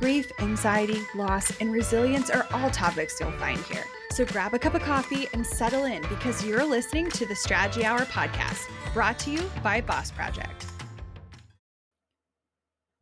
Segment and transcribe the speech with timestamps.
[0.00, 3.84] Grief, anxiety, loss, and resilience are all topics you'll find here.
[4.12, 7.84] So grab a cup of coffee and settle in because you're listening to the Strategy
[7.84, 10.64] Hour podcast, brought to you by Boss Project.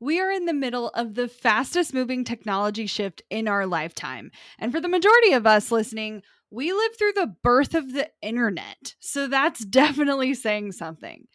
[0.01, 4.33] We are in the middle of the fastest moving technology shift in our lifetime.
[4.59, 8.97] And for the majority of us listening, we lived through the birth of the internet.
[8.98, 11.28] So that's definitely saying something.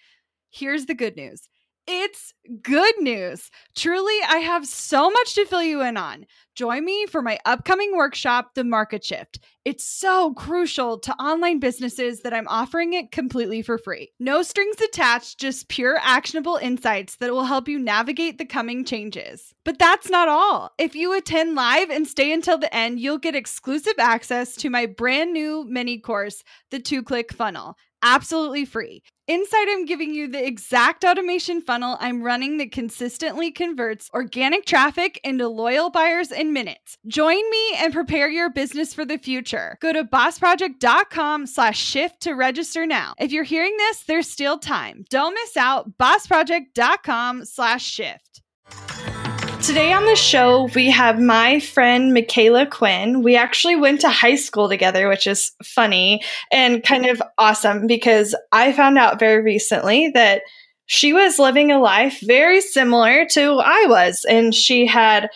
[0.49, 1.47] Here's the good news
[1.87, 3.51] it's good news.
[3.75, 6.25] Truly, I have so much to fill you in on.
[6.55, 9.39] Join me for my upcoming workshop, The Market Shift.
[9.65, 14.11] It's so crucial to online businesses that I'm offering it completely for free.
[14.19, 19.53] No strings attached, just pure actionable insights that will help you navigate the coming changes.
[19.65, 20.71] But that's not all.
[20.77, 24.85] If you attend live and stay until the end, you'll get exclusive access to my
[24.85, 29.01] brand new mini course, The Two Click Funnel absolutely free.
[29.25, 35.17] Inside, I'm giving you the exact automation funnel I'm running that consistently converts organic traffic
[35.23, 36.97] into loyal buyers in minutes.
[37.07, 39.77] Join me and prepare your business for the future.
[39.79, 43.13] Go to bossproject.com slash shift to register now.
[43.17, 45.05] If you're hearing this, there's still time.
[45.09, 45.97] Don't miss out.
[45.97, 48.41] bossproject.com slash shift.
[49.63, 53.23] Today on the show, we have my friend Micala Quinn.
[53.23, 58.35] We actually went to high school together, which is funny and kind of awesome because
[58.51, 60.41] I found out very recently that
[60.85, 64.25] she was living a life very similar to I was.
[64.27, 65.29] And she had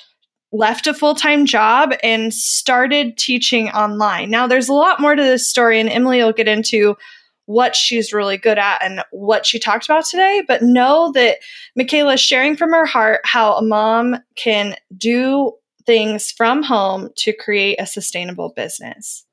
[0.51, 4.29] left a full time job and started teaching online.
[4.29, 6.97] Now, there's a lot more to this story, and Emily will get into
[7.47, 11.37] what she's really good at and what she talked about today, but know that
[11.79, 15.53] Micala is sharing from her heart how a mom can do
[15.85, 19.25] things from home to create a sustainable business.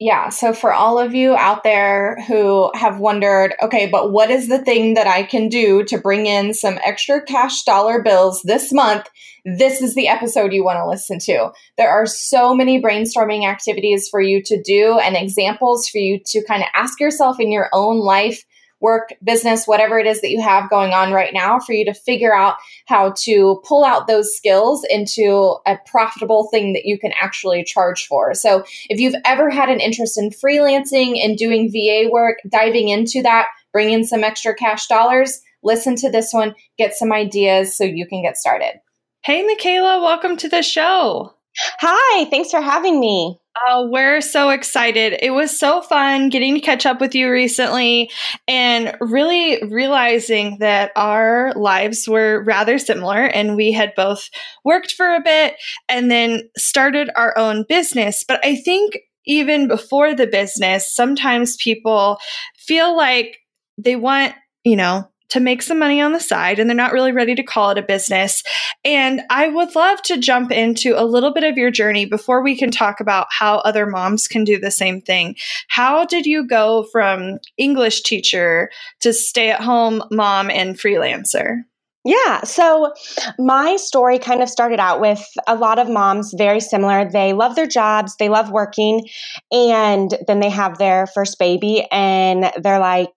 [0.00, 0.28] Yeah.
[0.28, 4.60] So, for all of you out there who have wondered, okay, but what is the
[4.60, 9.08] thing that I can do to bring in some extra cash dollar bills this month?
[9.56, 11.52] This is the episode you want to listen to.
[11.78, 16.44] There are so many brainstorming activities for you to do and examples for you to
[16.44, 18.44] kind of ask yourself in your own life
[18.80, 21.94] work, business, whatever it is that you have going on right now, for you to
[21.94, 27.12] figure out how to pull out those skills into a profitable thing that you can
[27.20, 28.34] actually charge for.
[28.34, 33.22] So, if you've ever had an interest in freelancing and doing VA work, diving into
[33.22, 37.82] that, bring in some extra cash dollars, listen to this one, get some ideas so
[37.82, 38.80] you can get started.
[39.24, 41.34] Hey, Micala, welcome to the show.
[41.80, 43.38] Hi, thanks for having me.
[43.66, 45.18] Oh, we're so excited.
[45.20, 48.10] It was so fun getting to catch up with you recently
[48.46, 54.30] and really realizing that our lives were rather similar and we had both
[54.64, 55.56] worked for a bit
[55.88, 58.24] and then started our own business.
[58.26, 62.18] But I think even before the business, sometimes people
[62.56, 63.38] feel like
[63.76, 67.12] they want, you know, to make some money on the side and they're not really
[67.12, 68.42] ready to call it a business.
[68.84, 72.56] And I would love to jump into a little bit of your journey before we
[72.56, 75.36] can talk about how other moms can do the same thing.
[75.68, 81.62] How did you go from English teacher to stay at home mom and freelancer?
[82.04, 82.94] Yeah, so
[83.38, 87.10] my story kind of started out with a lot of moms very similar.
[87.10, 89.06] They love their jobs, they love working,
[89.52, 93.10] and then they have their first baby and they're like,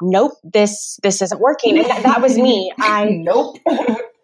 [0.00, 1.78] nope, this this isn't working.
[1.78, 2.72] And that, that was me.
[2.78, 3.58] I nope.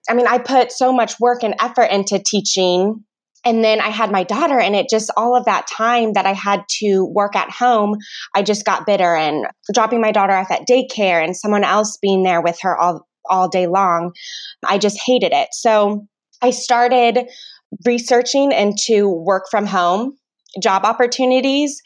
[0.09, 3.05] I mean, I put so much work and effort into teaching.
[3.45, 6.33] And then I had my daughter, and it just all of that time that I
[6.33, 7.97] had to work at home,
[8.35, 12.25] I just got bitter and dropping my daughter off at daycare and someone else being
[12.25, 14.13] there with her all, all day long.
[14.67, 15.49] I just hated it.
[15.53, 16.09] So
[16.43, 17.29] I started
[17.85, 20.17] researching into work from home
[20.61, 21.83] job opportunities.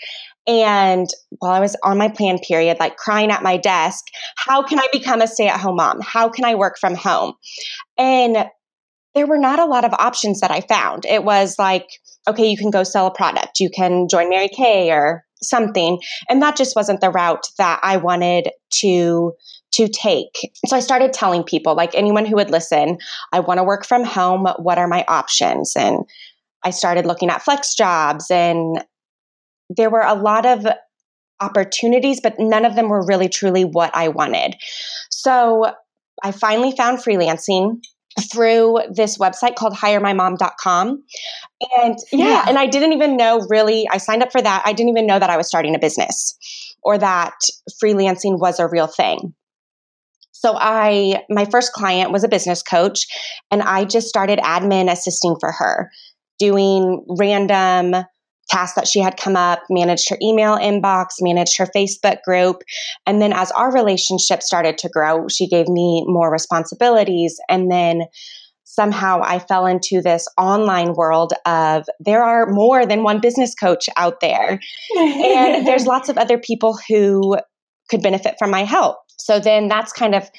[0.46, 1.06] And
[1.38, 4.06] while I was on my plan period, like crying at my desk,
[4.36, 6.00] how can I become a stay at home mom?
[6.00, 7.34] How can I work from home?
[7.98, 8.46] And
[9.14, 11.04] there were not a lot of options that I found.
[11.04, 11.86] It was like,
[12.28, 15.98] okay, you can go sell a product, you can join Mary Kay or something.
[16.28, 18.50] And that just wasn't the route that I wanted
[18.80, 19.32] to
[19.72, 20.50] to take.
[20.66, 22.98] So I started telling people, like anyone who would listen,
[23.32, 24.46] I want to work from home.
[24.58, 25.74] What are my options?
[25.76, 26.04] And
[26.64, 28.84] I started looking at FlexJobs and
[29.76, 30.66] there were a lot of
[31.40, 34.56] opportunities, but none of them were really truly what I wanted.
[35.10, 35.72] So
[36.22, 37.80] I finally found freelancing
[38.30, 41.02] through this website called hiremymom.com.
[41.78, 42.44] And yeah, Yeah.
[42.48, 44.62] and I didn't even know really, I signed up for that.
[44.66, 46.36] I didn't even know that I was starting a business
[46.82, 47.34] or that
[47.82, 49.34] freelancing was a real thing.
[50.32, 53.06] So I my first client was a business coach
[53.50, 55.90] and I just started admin assisting for her,
[56.38, 58.04] doing random
[58.50, 62.62] tasks that she had come up, managed her email inbox, managed her Facebook group,
[63.06, 68.02] and then as our relationship started to grow, she gave me more responsibilities and then
[68.64, 73.88] somehow I fell into this online world of there are more than one business coach
[73.96, 74.60] out there
[74.96, 77.36] and there's lots of other people who
[77.90, 78.98] could benefit from my help.
[79.18, 80.30] So then that's kind of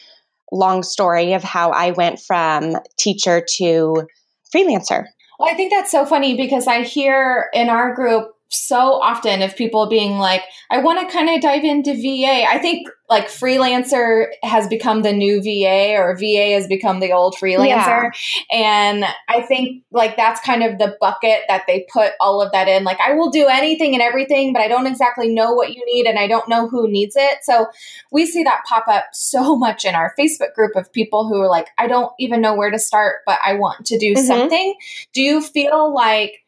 [0.51, 4.07] long story of how I went from teacher to
[4.55, 5.05] freelancer.
[5.43, 9.87] I think that's so funny because I hear in our group so often of people
[9.87, 12.45] being like, I want to kind of dive into VA.
[12.49, 17.35] I think like freelancer has become the new VA or VA has become the old
[17.35, 18.11] freelancer.
[18.51, 22.67] And I think like that's kind of the bucket that they put all of that
[22.67, 22.83] in.
[22.83, 26.05] Like, I will do anything and everything, but I don't exactly know what you need
[26.05, 27.39] and I don't know who needs it.
[27.43, 27.67] So
[28.11, 31.49] we see that pop up so much in our Facebook group of people who are
[31.49, 34.27] like, I don't even know where to start, but I want to do Mhm.
[34.27, 34.75] something.
[35.13, 36.43] Do you feel like,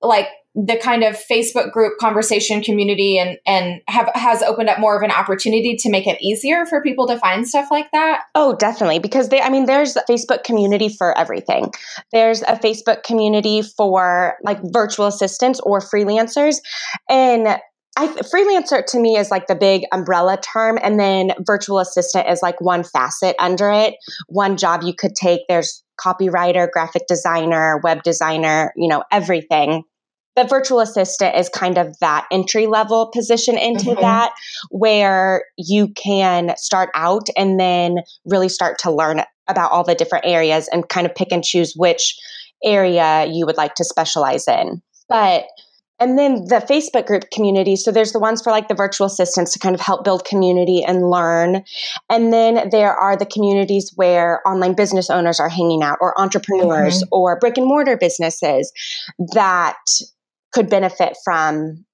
[0.00, 4.96] like, the kind of Facebook group conversation community and and have has opened up more
[4.96, 8.22] of an opportunity to make it easier for people to find stuff like that.
[8.34, 9.00] Oh, definitely.
[9.00, 11.72] Because they, I mean, there's a Facebook community for everything.
[12.12, 16.58] There's a Facebook community for like virtual assistants or freelancers.
[17.08, 17.58] And
[17.96, 20.78] I, freelancer to me is like the big umbrella term.
[20.82, 23.94] And then virtual assistant is like one facet under it,
[24.28, 25.42] one job you could take.
[25.48, 29.84] There's copywriter, graphic designer, web designer, you know, everything.
[30.36, 34.00] But virtual assistant is kind of that entry level position into Mhm.
[34.00, 34.32] that
[34.70, 40.24] where you can start out and then really start to learn about all the different
[40.26, 42.16] areas and kind of pick and choose which
[42.64, 44.80] area you would like to specialize in.
[45.08, 45.44] But
[46.00, 47.76] and then the Facebook group community.
[47.76, 50.82] So there's the ones for like the virtual assistants to kind of help build community
[50.82, 51.62] and learn.
[52.10, 57.04] And then there are the communities where online business owners are hanging out or entrepreneurs
[57.12, 58.72] or brick and mortar businesses
[59.34, 59.76] that
[60.54, 61.84] could benefit from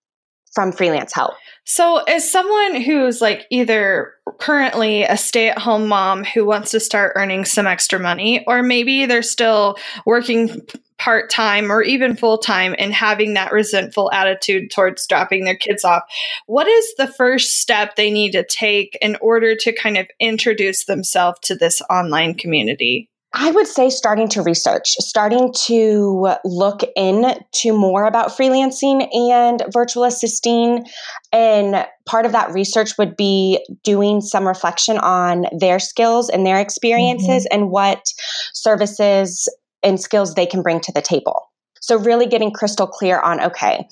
[0.53, 1.35] from freelance help.
[1.65, 6.81] So, as someone who's like either currently a stay at home mom who wants to
[6.81, 9.77] start earning some extra money, or maybe they're still
[10.07, 10.61] working
[10.99, 15.85] part time or even full time and having that resentful attitude towards dropping their kids
[15.85, 16.03] off,
[16.47, 20.85] what is the first step they need to take in order to kind of introduce
[20.85, 23.10] themselves to this online community?
[23.33, 30.05] I would say starting to research, starting to look into more about freelancing and virtual
[30.05, 30.85] assisting.
[31.33, 36.59] And part of that research would be doing some reflection on their skills and their
[36.59, 37.63] experiences mm-hmm.
[37.63, 38.05] and what
[38.53, 39.49] services
[39.85, 41.51] and skills they can bring to the table.
[41.81, 43.87] So, really getting crystal clear on okay,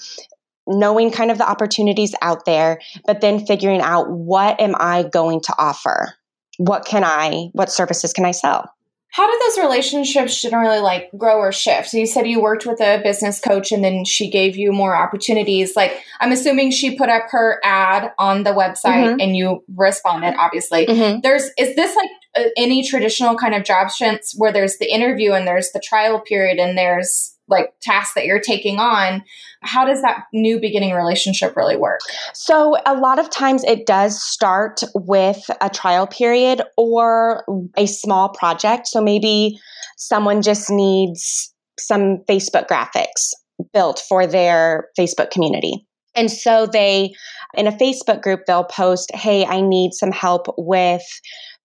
[0.66, 5.40] knowing kind of the opportunities out there, but then figuring out what am I going
[5.42, 6.14] to offer?
[6.58, 8.68] What can I, what services can I sell?
[9.10, 11.88] How did those relationships generally like grow or shift?
[11.88, 14.94] So you said you worked with a business coach and then she gave you more
[14.94, 15.74] opportunities.
[15.74, 19.22] Like I'm assuming she put up her ad on the website Mhm.
[19.22, 20.86] and you responded obviously.
[20.86, 21.20] Mm-hmm.
[21.22, 22.10] There's is this like
[22.56, 26.58] any traditional kind of job shifts where there's the interview and there's the trial period
[26.58, 29.24] and there's like tasks that you're taking on.
[29.62, 32.00] How does that new beginning relationship really work?
[32.34, 37.44] So, a lot of times it does start with a trial period or
[37.76, 38.86] a small project.
[38.86, 39.58] So, maybe
[39.96, 43.32] someone just needs some Facebook graphics
[43.72, 45.86] built for their Facebook community.
[46.14, 47.12] And so, they,
[47.54, 51.02] in a Facebook group, they'll post, Hey, I need some help with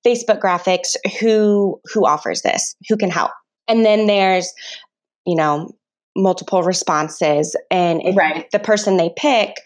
[0.05, 0.95] Facebook graphics.
[1.19, 2.75] Who, who offers this?
[2.89, 3.31] Who can help?
[3.67, 4.51] And then there's,
[5.25, 5.71] you know,
[6.15, 7.55] multiple responses.
[7.71, 8.49] And if Right.
[8.51, 9.57] the person they pick,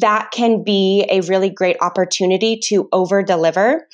[0.00, 3.86] that can be a really great opportunity to over deliver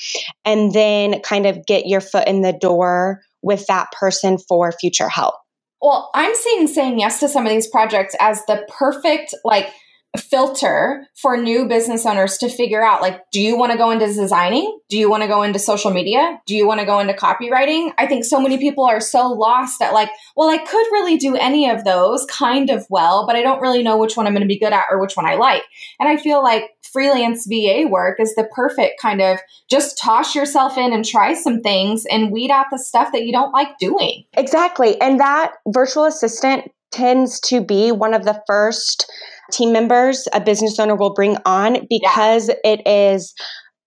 [0.45, 5.09] and then kind of get your foot in the door with that person for future
[5.09, 5.35] help.
[5.81, 9.73] Well, I'm seeing saying yes to some of these projects as the perfect like
[10.17, 14.07] filter for new business owners to figure out like do you want to go into
[14.07, 14.79] designing?
[14.89, 16.41] Do you want to go into social media?
[16.47, 17.93] Do you want to go into copywriting?
[17.99, 21.37] I think so many people are so lost that like, well, I could really do
[21.37, 24.43] any of those kind of well, but I don't really know which one I'm going
[24.43, 25.63] to be good at or which one I like.
[26.01, 29.39] And I feel like freelance VA work is the perfect kind of
[29.71, 33.33] just toss yourself in and try some things and weed out the stuff that you
[33.33, 34.25] don't like doing.
[34.35, 34.99] Exactly.
[35.01, 39.11] And that virtual assistant tends to be one of the first
[39.53, 43.35] team members a business owner will bring on because it is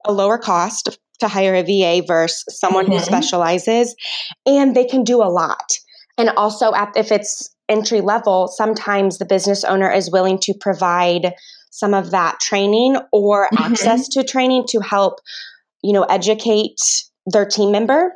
[0.06, 2.94] a lower cost to hire a VA versus someone Mhm.
[2.94, 3.96] who specializes,
[4.46, 5.74] and they can do a lot.
[6.18, 11.34] And also, at, if it's entry level, sometimes the business owner is willing to provide
[11.70, 13.66] some of that training or Mhm.
[13.66, 15.20] access to training to help,
[15.82, 16.82] you know, educate
[17.28, 18.14] their team member.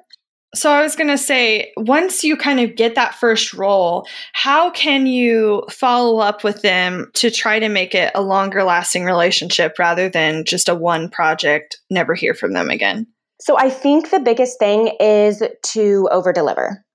[0.55, 4.71] So I was going to say, once you kind of get that first role, how
[4.71, 9.77] can you follow up with them to try to make it a longer lasting relationship
[9.77, 13.05] rather than just a one project, never hear from them again?
[13.41, 16.85] So I think the biggest thing is to over deliver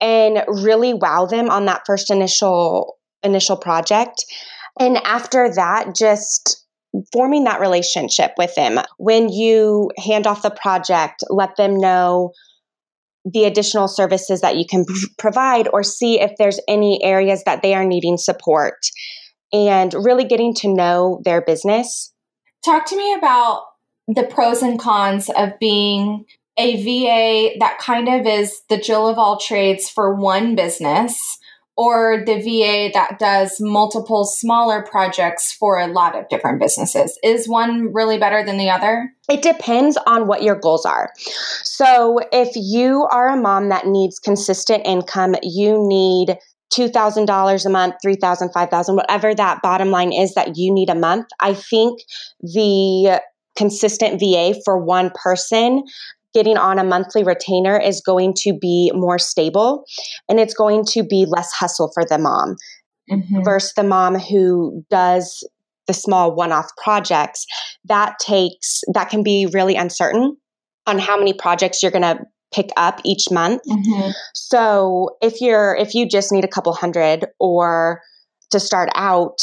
[0.00, 4.24] and really wow them on that first initial initial project.
[4.78, 6.64] And after that, just
[7.12, 8.78] forming that relationship with them.
[8.98, 12.32] When you hand off the project, let them know
[13.24, 14.84] the additional services that you can
[15.18, 18.78] provide or see if there's any areas that they are needing support
[19.52, 22.12] and really getting to know their business.
[22.64, 23.64] Talk to me about
[24.06, 26.24] the pros and cons of being
[26.58, 31.38] a VA that kind of is the Jill of all trades for one business
[31.80, 37.18] or the VA that does multiple smaller projects for a lot of different businesses.
[37.24, 39.10] Is one really better than the other?
[39.30, 41.08] It depends on what your goals are.
[41.62, 46.36] So, if you are a mom that needs consistent income, you need
[46.70, 51.28] $2,000 a month, $3,000, $5,000, whatever that bottom line is that you need a month.
[51.40, 52.02] I think
[52.42, 53.22] the
[53.56, 55.84] consistent VA for one person
[56.34, 59.84] getting on a monthly retainer is going to be more stable
[60.28, 62.56] and it's going to be less hustle for the mom
[63.10, 63.42] Mm-hmm.
[63.42, 65.42] versus the mom who does
[65.88, 67.44] the small one-off projects
[67.86, 70.36] that takes that can be really uncertain
[70.86, 72.20] on how many projects you're going to
[72.54, 74.10] pick up each month Mm-hmm.
[74.36, 78.00] so if you're if you just need a couple hundred or
[78.52, 79.38] to start out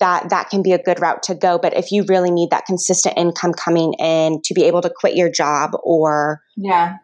[0.00, 2.66] that that can be a good route to go but if you really need that
[2.66, 6.96] consistent income coming in to be able to quit your job or Yeah.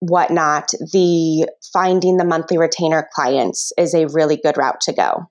[0.00, 5.28] whatnot the finding the monthly retainer clients is a really good route to go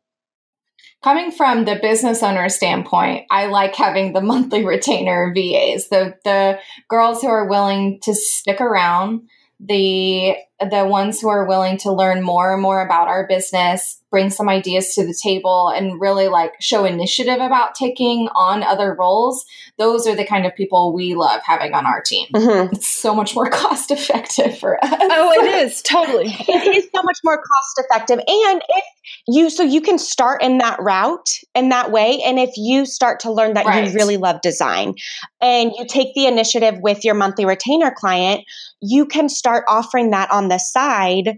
[1.03, 6.59] Coming from the business owner standpoint, I like having the monthly retainer VAs, the the
[6.89, 9.21] girls who are willing to stick around,
[9.59, 10.35] the
[10.69, 14.49] the ones who are willing to learn more and more about our business, bring some
[14.49, 19.45] ideas to the table and really like show initiative about taking on other roles.
[19.77, 22.27] Those are the kind of people we love having on our team.
[22.33, 22.73] Mhm.
[22.73, 24.91] It's so much more cost effective for us.
[24.99, 26.25] Oh, it is totally.
[26.47, 28.83] it is so much more cost effective and if
[29.27, 33.19] you so you can start in that route in that way and if you start
[33.21, 33.87] to learn that Right.
[33.87, 34.95] you really love design
[35.41, 38.41] and you take the initiative with your monthly retainer client
[38.81, 41.37] you can start offering that on the side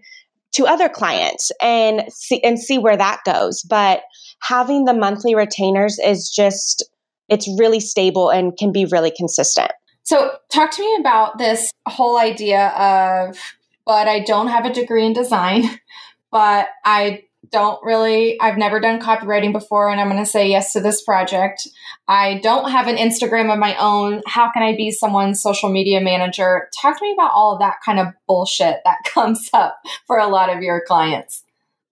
[0.53, 3.63] to other clients and see and see where that goes.
[3.63, 4.01] But
[4.41, 6.83] having the monthly retainers is just
[7.29, 9.71] it's really stable and can be really consistent.
[10.03, 13.37] So, talk to me about this whole idea of,
[13.85, 15.63] but I don't have a degree in design,
[16.31, 20.73] but I don't really, I've never done copywriting before, and I'm going to say yes
[20.73, 21.67] to this project.
[22.07, 24.21] I don't have an Instagram of my own.
[24.25, 26.69] How can I be someone's social media manager?
[26.81, 30.27] Talk to me about all of that kind of bullshit that comes up for a
[30.27, 31.43] lot of your clients.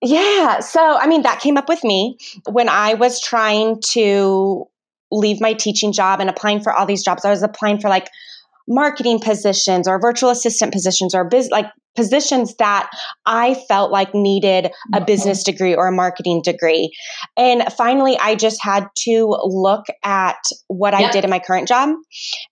[0.02, 0.62] Yeah.
[0.62, 2.18] So, I mean, that came up with me
[2.50, 4.66] when I was trying to
[5.12, 7.24] leave my teaching job and applying for all these jobs.
[7.24, 8.10] I was applying for like
[8.68, 12.90] marketing positions or virtual assistant positions or biz- like positions that
[13.26, 15.06] I felt like needed a Mhm.
[15.06, 16.92] business degree or a marketing degree.
[17.38, 21.90] And finally, I just had to look at what I did in my current job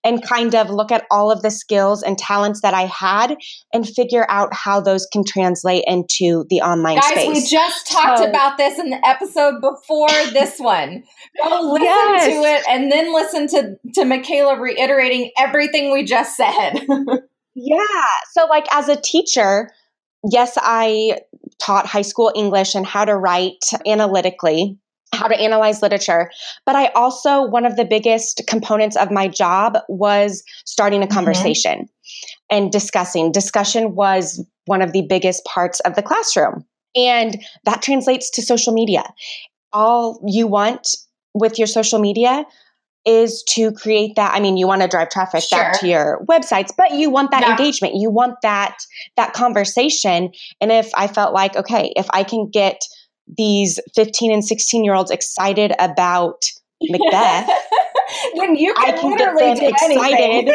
[0.03, 3.37] and kind of look at all of the skills and talents that I had
[3.73, 7.27] and figure out how those can translate into the online Guys, space.
[7.27, 11.03] we just talked So- about this in the episode before this one.
[11.43, 12.25] Go listen Yes.
[12.25, 16.85] to it and then listen to, to Micala reiterating everything we just said.
[17.55, 18.05] Yeah.
[18.33, 19.71] So, like, as a teacher,
[20.29, 21.19] yes, I
[21.59, 24.77] taught high school English and how to write analytically,
[25.13, 26.31] how to analyze literature.
[26.65, 31.11] But I also, one of the biggest components of my job was starting a Mhm.
[31.11, 31.89] conversation
[32.49, 33.31] and discussing.
[33.31, 36.65] Discussion was one of the biggest parts of the classroom.
[36.95, 39.03] And that translates to social media.
[39.73, 40.95] All you want
[41.33, 42.45] with your social media
[43.05, 46.71] is to create that i mean you want to drive traffic back to your websites
[46.77, 47.51] but you want that Yeah.
[47.51, 48.77] engagement you want that
[49.15, 52.81] that conversation and if i felt like okay if i can get
[53.37, 56.45] these 15 and 16 year olds excited about
[56.81, 57.49] macbeth
[58.35, 60.45] when you I can, can get them excited.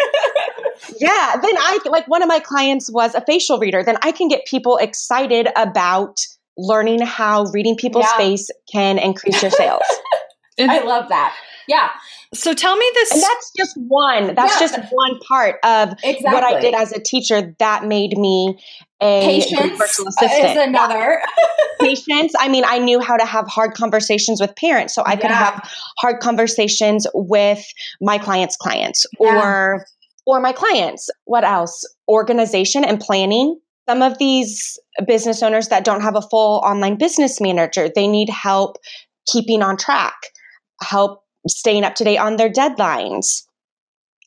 [1.00, 4.28] yeah then i like one of my clients was a facial reader then i can
[4.28, 6.20] get people excited about
[6.56, 8.16] learning how reading people's Yeah.
[8.16, 9.82] face can increase your sales
[10.58, 11.34] I love that.
[11.66, 11.88] Yeah.
[12.34, 13.12] So tell me this.
[13.12, 14.34] And that's just one.
[14.34, 14.66] That's Yeah.
[14.66, 16.32] just one part of Exactly.
[16.32, 18.58] what I did as a teacher that made me
[19.00, 21.22] a Patience virtual uh, is another.
[21.80, 22.32] Patience.
[22.38, 25.44] I mean, I knew how to have hard conversations with parents, so I could Yeah.
[25.44, 27.64] have hard conversations with
[28.00, 29.36] my clients' clients Yeah.
[29.38, 29.86] or
[30.26, 31.10] or my clients.
[31.26, 31.84] What else?
[32.08, 33.58] Organization and planning.
[33.86, 38.30] Some of these business owners that don't have a full online business manager, they need
[38.30, 38.78] help
[39.26, 40.14] keeping on track,
[40.80, 43.44] help staying up to date on their deadlines,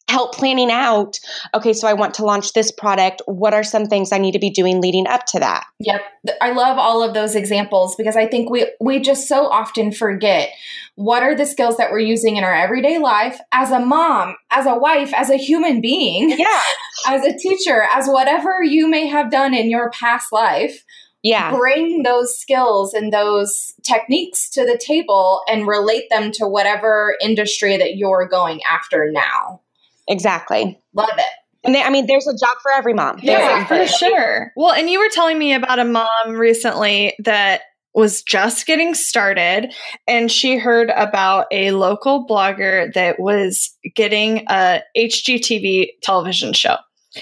[0.09, 1.19] help planning out,
[1.53, 3.21] okay, so I want to launch this product.
[3.25, 5.65] What are some things I need to be doing leading up to that?
[5.79, 6.01] Yep.
[6.41, 10.51] I love all of those examples because I think we we just so often forget
[10.95, 14.65] what are the skills that we're using in our everyday life as a mom, as
[14.65, 16.61] a wife, as a human being, Yeah.
[17.07, 20.83] as a teacher, as whatever you may have done in your past life.
[21.27, 21.51] Yeah.
[21.57, 27.75] Bring those skills and those techniques to the table and relate them to whatever industry
[27.75, 29.59] that you're going after now.
[30.07, 30.79] Exactly.
[30.93, 31.25] Love it.
[31.65, 33.19] And they, I mean, there's a job for every mom.
[33.21, 33.91] There Yeah, is.
[33.91, 34.53] for sure.
[34.55, 39.73] Well, and you were telling me about a mom recently that was just getting started
[40.07, 46.77] and she heard about a local blogger that was getting a HGTV television show.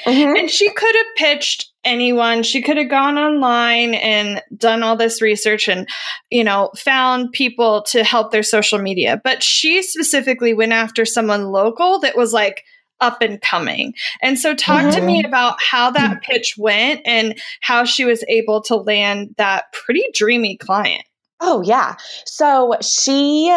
[0.06, 0.38] Mhm.
[0.38, 2.44] And she could have pitched anyone.
[2.44, 5.88] She could have gone online and done all this research and,
[6.30, 9.22] you know, found people to help their social media.
[9.24, 12.64] But she specifically went after someone local that was like
[13.02, 13.94] up and coming.
[14.22, 15.28] And so talk to me mm-hmm.
[15.28, 16.32] about how that mm-hmm.
[16.32, 21.04] pitch went and how she was able to land that pretty dreamy client.
[21.42, 21.96] Oh, yeah.
[22.26, 23.56] So she,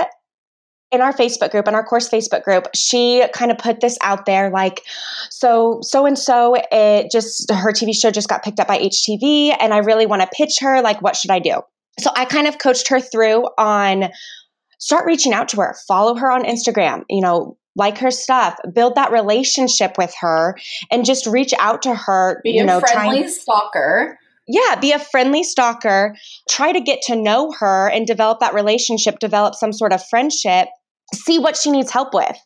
[0.91, 4.25] in our Facebook group, in our course Facebook group, she kind of put this out
[4.27, 4.83] there like,
[5.31, 9.57] so, so and so, it just, her TV show just got picked up by HGTV,
[9.61, 10.81] and I really want to pitch her.
[10.81, 11.61] Like, what should I do?
[12.01, 14.09] So I kind of coached her through on
[14.79, 18.95] start reaching out to her, follow her on Instagram, you know, like her stuff, build
[18.95, 20.57] that relationship with her,
[20.91, 24.19] and just reach out to her, Be you a know, trying friendly stalker.
[24.47, 26.17] yeah, be a friendly stalker,
[26.49, 30.69] try to get to know her and develop that relationship, develop some sort of friendship,
[31.15, 32.37] see what she needs help with,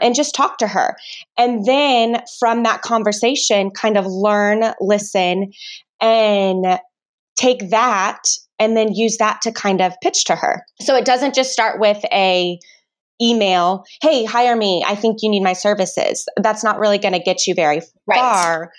[0.00, 0.96] and just talk to her.
[1.36, 5.52] And then from that conversation, kind of learn, listen,
[6.00, 6.78] and
[7.36, 8.22] take that
[8.58, 10.64] and then use that to kind of pitch to her.
[10.80, 12.58] So it doesn't just start with a
[13.20, 14.84] email, hey, hire me.
[14.86, 16.26] I think you need my services.
[16.36, 18.18] That's not really going to get you very Right.
[18.18, 18.72] far.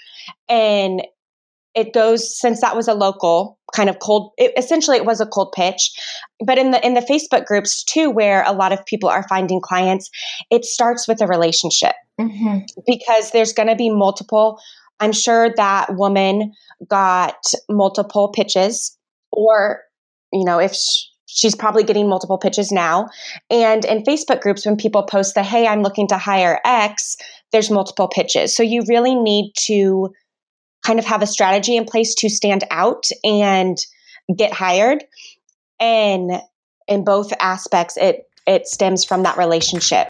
[0.50, 1.02] And
[1.74, 5.26] it goes since that was a local kind of cold it, essentially it was a
[5.26, 5.92] cold pitch.
[6.46, 9.62] But in the in the facebook groups too where a lot of people are finding
[9.62, 10.10] clients
[10.50, 11.94] it starts with a relationship.
[12.20, 12.60] Mm-hmm.
[12.88, 14.58] because there's going to be multiple
[15.02, 16.54] i'm sure that woman
[16.88, 17.36] got
[17.70, 18.98] multiple pitches
[19.34, 19.82] or
[20.32, 23.10] you know if sh- she's probably getting multiple pitches now.
[23.50, 27.18] And in facebook groups when people post the hey i'm looking to hire x
[27.52, 28.56] there's multiple pitches.
[28.56, 30.10] So you really need to
[30.86, 33.78] kind of have a strategy in place to stand out and
[34.38, 35.04] get hired
[35.80, 36.32] and
[36.88, 40.08] in both aspects it it stems from that relationship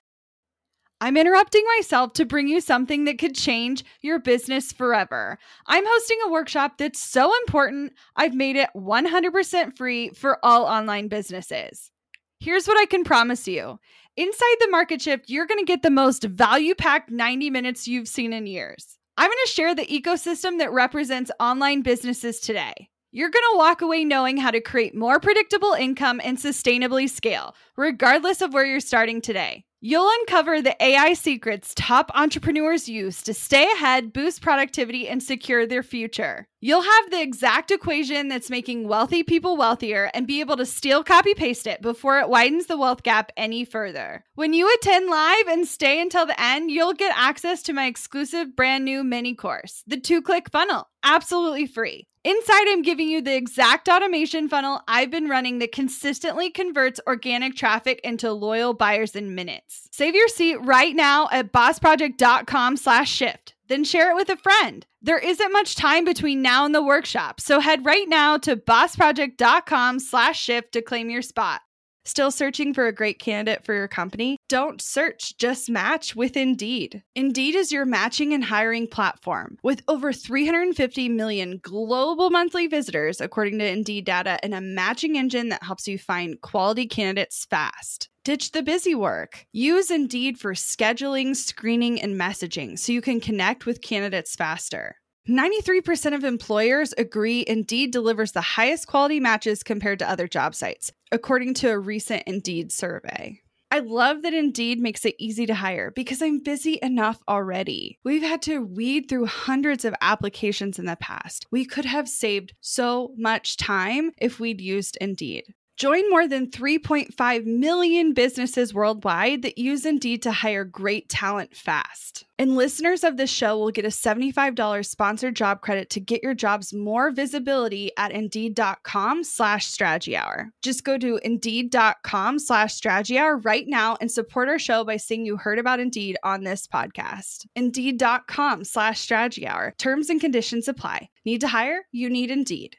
[1.01, 5.37] I'm interrupting myself to bring you something that could change your business forever.
[5.67, 11.09] I'm hosting a workshop that's so important, I've made it 100% free for all online
[11.09, 11.91] businesses.
[12.39, 13.77] Here's what I can promise you
[14.15, 18.07] inside the market shift, you're going to get the most value packed 90 minutes you've
[18.07, 18.97] seen in years.
[19.17, 22.89] I'm going to share the ecosystem that represents online businesses today.
[23.13, 27.55] You're going to walk away knowing how to create more predictable income and sustainably scale,
[27.77, 29.63] regardless of where you're starting today.
[29.87, 35.67] You'll uncover the AI secrets top entrepreneurs use to stay ahead, boost productivity, and secure
[35.67, 36.47] their future.
[36.59, 41.03] You'll have the exact equation that's making wealthy people wealthier and be able to steal,
[41.03, 44.25] copy, paste it before it widens the wealth gap any further.
[44.33, 48.55] When you attend live and stay until the end, you'll get access to my exclusive
[48.55, 52.07] brand new mini course, the two click funnel, absolutely free.
[52.25, 57.55] Inside, I'm giving you the exact automation funnel I've been running that consistently converts organic
[57.55, 59.87] traffic into loyal buyers in minutes.
[59.91, 63.53] Save your seat right now at bossproject.com slash shift.
[63.67, 64.87] Then share it with a friend.
[65.03, 69.99] There isn't much time between now and the workshop, so head right now to bossproject.com
[69.99, 71.61] slash shift to claim your spot.
[72.07, 74.37] Still searching for a great candidate for your company?
[74.47, 77.01] Don't search, just match with Indeed.
[77.15, 83.57] Indeed is your matching and hiring platform with over 350 million global monthly visitors, according
[83.57, 88.09] to Indeed data, and a matching engine that helps you find quality candidates fast.
[88.23, 89.47] Ditch the busy work.
[89.51, 94.97] Use Indeed for scheduling, screening, and messaging so you can connect with candidates faster.
[95.27, 100.91] 93% of employers agree Indeed delivers the highest quality matches compared to other job sites,
[101.15, 103.41] according to a recent Indeed survey.
[103.71, 107.99] I love that Indeed makes it easy to hire because I'm busy enough already.
[108.03, 111.45] We've had to weed through hundreds of applications in the past.
[111.51, 115.53] We could have saved so much time if we'd used Indeed.
[115.77, 122.25] Join more than 3.5 million businesses worldwide that use Indeed to hire great talent fast.
[122.39, 126.33] And listeners of this show will get a $75 sponsored job credit to get your
[126.33, 130.51] jobs more visibility at Indeed.com slash Strategy Hour.
[130.61, 135.25] Just go to Indeed.com slash Strategy Hour right now and support our show by saying
[135.25, 137.47] you heard about Indeed on this podcast.
[137.55, 139.73] Indeed.com slash Strategy Hour.
[139.77, 141.09] Terms and conditions apply.
[141.25, 141.85] Need to hire?
[141.91, 142.77] You need Indeed.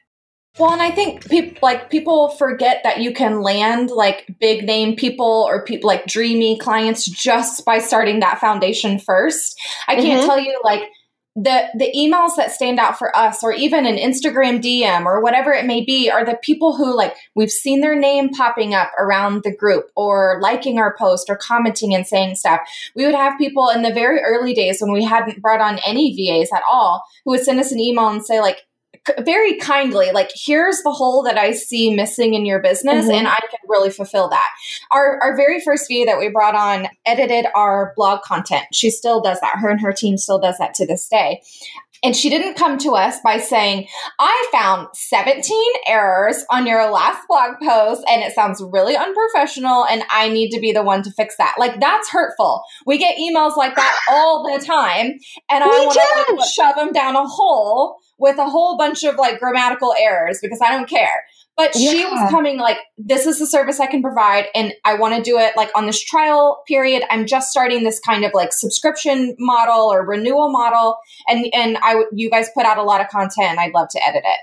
[0.59, 4.95] Well, and I think people like people forget that you can land like big name
[4.95, 9.59] people or people like dreamy clients just by starting that foundation first.
[9.87, 10.25] I can't Mhm.
[10.25, 10.89] tell you like
[11.35, 15.53] the the emails that stand out for us or even an Instagram DM or whatever
[15.53, 19.43] it may be are the people who like we've seen their name popping up around
[19.43, 22.61] the group or liking our post or commenting and saying stuff.
[22.95, 26.15] We would have people in the very early days when we hadn't brought on any
[26.15, 28.63] VAs at all who would send us an email and say like
[29.19, 33.13] very kindly like here's the hole that i see missing in your business Mhm.
[33.13, 34.49] and i can really fulfill that.
[34.91, 38.65] Our our very first VA that we brought on edited our blog content.
[38.73, 39.57] She still does that.
[39.57, 41.41] Her and her team still does that to this day
[42.03, 43.87] and she didn't come to us by saying,
[44.19, 50.03] I found 17 errors on your last blog post and it sounds really unprofessional and
[50.09, 51.55] I need to be the one to fix that.
[51.57, 52.63] Like, that's hurtful.
[52.85, 55.13] We get emails like that all the time.
[55.49, 59.15] And I want to like, shove them down a hole with a whole bunch of
[59.15, 61.23] like grammatical errors because I don't care.
[61.57, 65.15] But she was coming like, this is the service I can provide, and I want
[65.15, 67.01] to do it like on this trial period.
[67.09, 71.95] I'm just starting this kind of like subscription model or renewal model, and and I
[71.95, 74.39] would you guys put out a lot of content, and I'd love to edit it.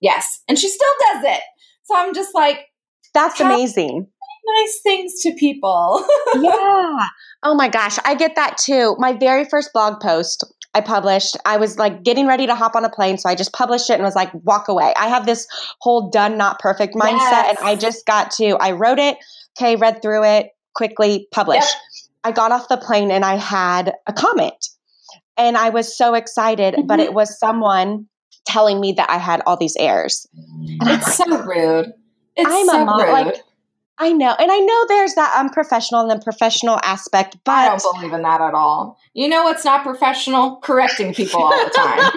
[0.00, 1.40] Yes, and she still does it.
[1.84, 2.66] So I'm just like
[3.14, 4.08] That's amazing.
[4.58, 6.04] nice things to people.
[6.34, 6.98] yeah.
[7.44, 8.96] Oh my gosh, I get that too.
[8.98, 10.44] My very first blog post
[10.76, 13.54] I published, I was like getting ready to hop on a plane, so I just
[13.54, 14.92] published it and was like, walk away.
[14.98, 15.46] I have this
[15.80, 17.56] whole done, not perfect mindset, Yes.
[17.58, 19.16] and I just got to, I wrote it,
[19.58, 21.74] okay, read through it, quickly published.
[22.24, 24.68] I got off the plane and I had a comment,
[25.38, 27.04] and I was so excited, but Mhm.
[27.04, 28.06] it was someone
[28.44, 30.26] telling me that I had all these errors.
[30.34, 31.90] And it's so rude.
[32.36, 33.12] It's I'm a so mom, rude.
[33.12, 33.42] like,
[33.98, 37.94] I know, and I know there's that unprofessional and then professional aspect, but I don't
[37.94, 38.98] believe in that at all.
[39.14, 40.56] You know what's not professional?
[40.56, 41.98] Correcting people all the time.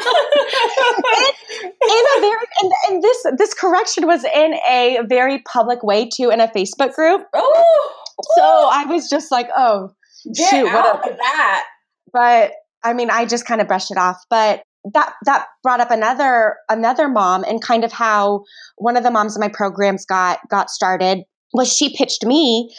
[1.82, 6.30] in a very and, and this this correction was in a very public way too
[6.30, 7.22] in a Facebook group.
[7.34, 7.94] oh,
[8.36, 9.92] So I was just like, oh
[10.36, 11.66] get shoot, what a that.
[12.12, 12.52] but
[12.84, 14.18] I mean I just kind of brushed it off.
[14.30, 14.64] But
[14.94, 18.44] that that brought up another another mom and kind of how
[18.78, 22.74] one of the moms in my programs got got started was she pitched me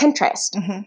[0.00, 0.54] Pinterest.
[0.54, 0.86] Mhm.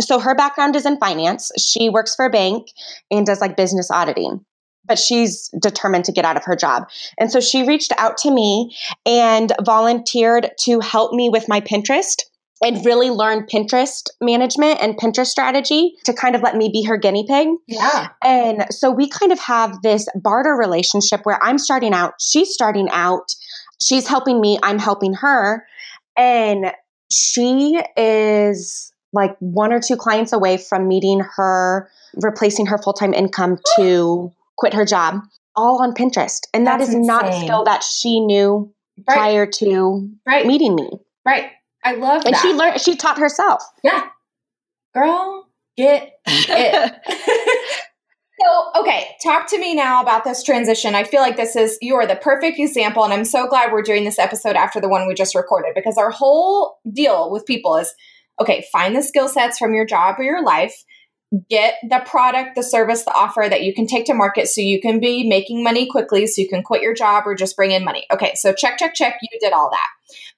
[0.00, 1.50] So her background is in finance.
[1.58, 2.68] She works for a bank
[3.10, 4.44] and does like business auditing.
[4.84, 6.88] But she's determined to get out of her job.
[7.18, 8.74] And so she reached out to me
[9.06, 12.16] and volunteered to help me with my Pinterest
[12.64, 16.96] and really learn Pinterest management and Pinterest strategy to kind of let me be her
[16.96, 17.48] guinea pig.
[17.68, 18.08] Yeah.
[18.24, 22.88] And so we kind of have this barter relationship where I'm starting out, she's starting
[22.90, 23.34] out,
[23.80, 25.64] she's helping me, I'm helping her.
[26.16, 26.72] And
[27.10, 33.12] she is like one or two clients away from meeting her, replacing her full time
[33.14, 35.20] income to quit her job,
[35.56, 36.40] all on Pinterest.
[36.54, 38.72] And that That's is not a skill that she knew
[39.08, 39.14] Right.
[39.16, 40.46] prior to Right.
[40.46, 40.90] meeting me.
[41.24, 41.50] Right.
[41.84, 42.40] I love And that.
[42.42, 43.62] she learned, she taught herself.
[43.82, 44.04] yeah.
[44.94, 45.46] Girl,
[45.76, 46.92] get it.
[48.42, 50.94] So, okay, talk to me now about this transition.
[50.94, 53.82] I feel like this is you are the perfect example, and I'm so glad we're
[53.82, 57.76] doing this episode after the one we just recorded because our whole deal with people
[57.76, 57.92] is
[58.40, 60.74] okay, find the skill sets from your job or your life,
[61.48, 64.80] get the product, the service, the offer that you can take to market so you
[64.80, 67.84] can be making money quickly, so you can quit your job or just bring in
[67.84, 68.06] money.
[68.12, 69.86] Okay, so check, check, check, you did all that.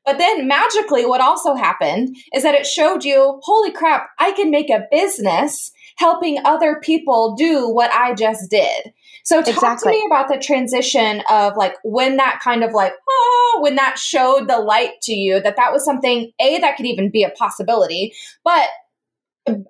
[0.04, 4.50] But then magically, what also happened is that it showed you, holy crap, I can
[4.50, 8.92] make a business helping other people do what I just did.
[9.24, 9.92] So talk Exactly.
[9.92, 13.98] to me about the transition of like when that kind of like, oh, when that
[13.98, 17.30] showed the light to you that that was something, A, that could even be a
[17.30, 18.12] possibility,
[18.44, 18.68] but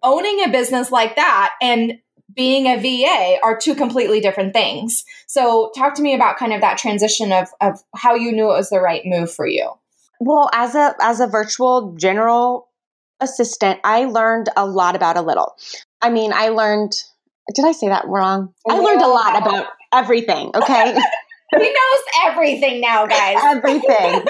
[0.03, 1.95] owning a business like that and
[2.35, 5.05] being a VA are two completely different things.
[5.27, 8.57] So talk to me about kind of that transition of, of how you knew it
[8.57, 9.71] was the right move for you.
[10.21, 12.69] Well, as a as a virtual general
[13.21, 15.55] assistant, I learned a lot about a little.
[16.03, 16.93] I mean, I learned
[17.55, 18.55] did I say that wrong?
[18.69, 20.97] I learned a lot about everything, okay?
[21.57, 23.37] He knows everything now, guys.
[23.45, 24.25] everything.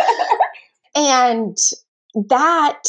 [0.94, 1.56] And
[2.28, 2.82] that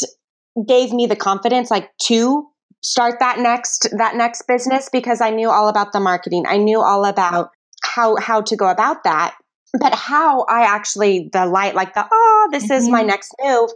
[0.66, 2.46] gave me the confidence like to
[2.82, 6.44] start that next that next business because I knew all about the marketing.
[6.46, 7.50] I knew all about
[7.82, 9.34] how how to go about that.
[9.78, 13.08] But how I actually the light like the oh this is my mm-hmm.
[13.08, 13.70] next move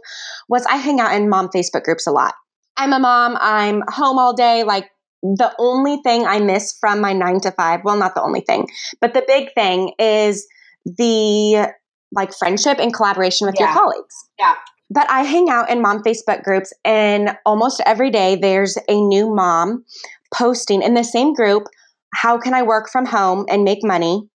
[0.47, 2.33] was I hang out in mom Facebook groups a lot.
[2.77, 3.37] I'm a mom.
[3.39, 4.63] I'm home all day.
[4.63, 4.89] Like
[5.21, 8.67] the only thing I miss from my nine to five, well, not the only thing,
[8.99, 10.47] but the big thing is
[10.85, 11.71] the
[12.11, 13.65] like friendship and collaboration with yeah.
[13.65, 14.15] your colleagues.
[14.39, 14.55] Yeah.
[14.93, 19.33] But I hang out in mom Facebook groups, and almost every day there's a new
[19.33, 19.85] mom
[20.33, 21.67] posting in the same group
[22.13, 24.27] how can I work from home and make money?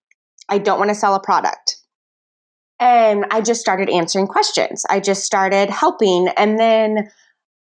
[0.49, 1.77] I don't want to sell a product.
[2.79, 4.85] And I just started answering questions.
[4.89, 6.29] I just started helping.
[6.37, 7.09] And then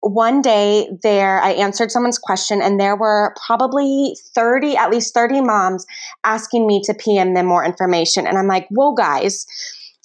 [0.00, 5.40] one day there, I answered someone's question, and there were probably 30, at least 30
[5.40, 5.86] moms
[6.22, 8.26] asking me to PM them more information.
[8.26, 9.46] And I'm like, whoa, guys,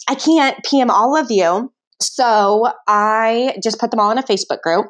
[0.07, 1.71] I can't PM all of you.
[2.01, 4.87] So I just put them all in a Facebook group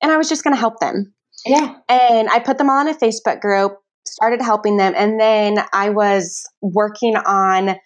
[0.00, 1.12] and I was just going to help them.
[1.44, 1.74] Yeah.
[1.88, 4.94] And I put them all in a Facebook group, started helping them.
[4.96, 7.76] And then I was working on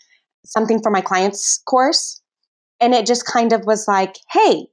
[0.44, 2.20] something for my clients course.
[2.80, 4.66] And it just kind of was like, hey,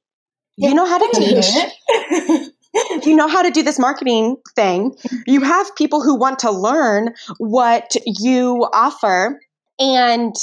[0.58, 2.45] you know how to teach.
[3.06, 4.95] you know how to do this marketing thing.
[5.25, 9.39] You have people who want to learn what you offer.
[9.79, 10.36] And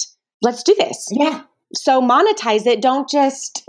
[0.42, 1.06] let's do this.
[1.12, 1.42] Yeah.
[1.74, 2.82] So monetize it.
[2.82, 3.68] Don't just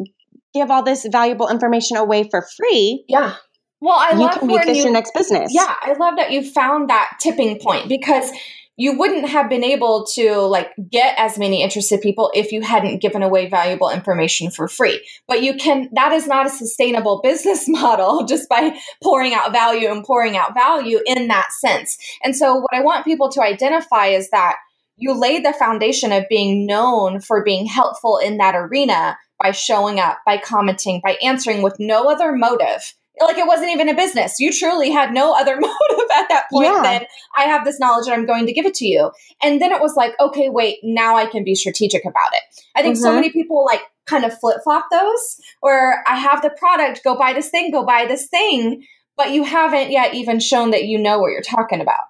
[0.54, 3.06] give all this valuable information away for free.
[3.08, 3.36] Yeah.
[3.82, 5.52] Well, I you love can make this you, your next business.
[5.54, 8.32] Yeah, I love that you found that tipping point because
[8.78, 13.02] you wouldn't have been able to like get as many interested people if you hadn't
[13.02, 17.68] given away valuable information for free but you can that is not a sustainable business
[17.68, 22.56] model just by pouring out value and pouring out value in that sense and so
[22.56, 24.56] what i want people to identify is that
[25.02, 30.00] you laid the foundation of being known for being helpful in that arena by showing
[30.00, 32.94] up, by commenting, by answering with no other motive.
[33.24, 34.40] Like it wasn't even a business.
[34.40, 36.82] You truly had no other motive at that point yeah.
[36.84, 37.06] than
[37.38, 39.12] I have this knowledge and I'm going to give it to you.
[39.42, 42.42] And then it was like, okay, wait, now I can be strategic about it.
[42.76, 43.04] I think mm-hmm.
[43.04, 47.18] so many people like kind of flip flop those, where I have the product, go
[47.18, 50.98] buy this thing, go buy this thing, but you haven't yet even shown that you
[50.98, 52.04] know what you're talking about.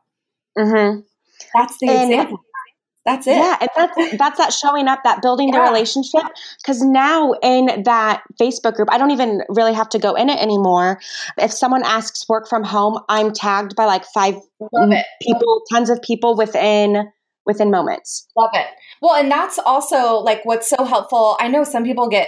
[0.58, 1.02] Mm-hmm.
[1.54, 2.40] That's the and example.
[3.06, 3.36] That's it.
[3.36, 5.60] Yeah, and that's that's that showing up, that building yeah.
[5.60, 6.24] the relationship.
[6.62, 10.40] Because now in that Facebook group, I don't even really have to go in it
[10.40, 11.00] anymore.
[11.38, 14.36] If someone asks work from home, I'm tagged by like five
[15.22, 17.12] people, tons of people within
[17.46, 18.28] within moments.
[18.38, 18.68] Love it.
[19.02, 21.38] Well, and that's also like what's so helpful.
[21.40, 22.28] I know some people get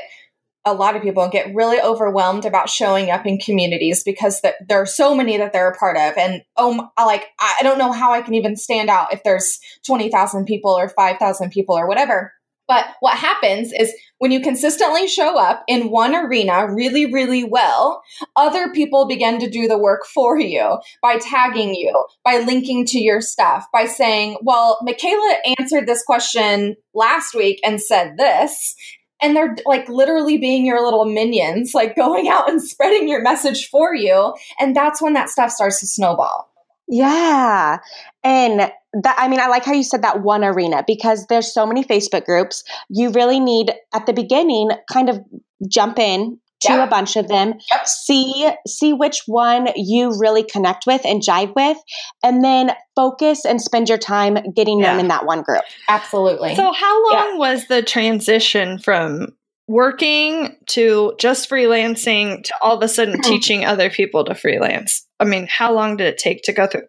[0.66, 4.82] a lot of people get really overwhelmed about showing up in communities because the, there
[4.82, 6.18] are so many that they're a part of.
[6.18, 10.46] And oh like i don't know how i can even stand out if there's 20000
[10.46, 12.32] people or 5000 people or whatever.
[12.68, 18.02] But what happens is when you consistently show up in one arena really, really well,
[18.38, 23.00] other people begin to do the work for you by tagging you, by linking to
[23.00, 28.76] your stuff, by saying, well, Micala answered this question last week and said this
[29.24, 33.70] and they're like literally being your little minions, like going out and spreading your message
[33.70, 34.34] for you.
[34.60, 36.50] And that's when that stuff starts to snowball.
[36.88, 37.80] Yeah.
[38.24, 41.66] And that, I mean, I like how you said that one arena because there's so
[41.66, 42.64] many Facebook groups.
[42.90, 45.20] You really need, at the beginning, kind of
[45.68, 47.88] jump in to a bunch of them yep.
[47.88, 51.78] see see which one you really connect with and jive with
[52.24, 54.92] and then focus and spend your time getting yeah.
[54.92, 55.64] known in that one group.
[55.90, 56.56] Absolutely.
[56.56, 57.38] So how long yeah.
[57.38, 59.36] was the transition from
[59.68, 63.22] working to just freelancing to all of a sudden hmm.
[63.22, 65.06] teaching other people to freelance?
[65.20, 66.88] I mean how long did it take to go through?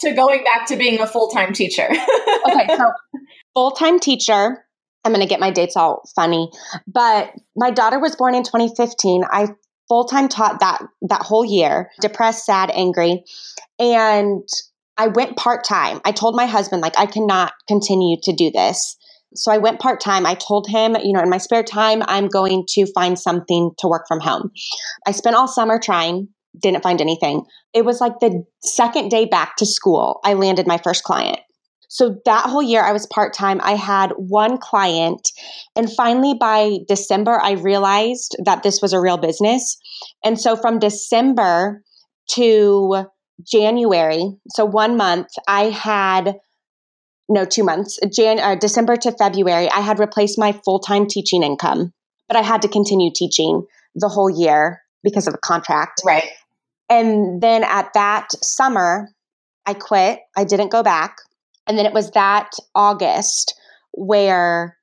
[0.00, 1.88] To going back to being a full-time teacher.
[1.88, 2.92] Okay so
[3.54, 4.64] full-time teacher
[5.04, 6.50] I'm going to get my dates all funny,
[6.86, 9.24] but my daughter was born in 2015.
[9.30, 9.48] I
[9.88, 13.24] full time taught that that whole year, depressed, sad, angry,
[13.78, 14.46] and
[14.96, 16.00] I went part time.
[16.04, 18.96] I told my husband like I cannot continue to do this.
[19.34, 20.26] So I went part time.
[20.26, 23.88] I told him, you know, in my spare time, I'm going to find something to
[23.88, 24.50] work from home.
[25.06, 26.28] I spent all summer trying,
[26.60, 27.44] didn't find anything.
[27.72, 31.38] It was like the second day back to school, I landed my first client.
[31.90, 33.60] So that whole year I was part time.
[33.64, 35.28] I had one client.
[35.74, 39.76] And finally, by December, I realized that this was a real business.
[40.24, 41.82] And so from December
[42.34, 43.06] to
[43.44, 46.36] January, so one month, I had
[47.28, 51.92] no two months Jan- uh, december to february i had replaced my full-time teaching income
[52.28, 56.28] but i had to continue teaching the whole year because of the contract right
[56.88, 59.08] and then at that summer
[59.64, 61.18] i quit i didn't go back
[61.70, 63.54] and then it was that August
[63.92, 64.76] where